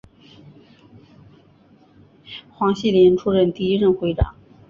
[2.49, 4.33] 黄锡麟出任第一任会长。